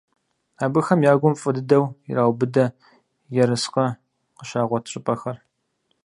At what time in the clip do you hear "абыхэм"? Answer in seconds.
0.63-0.99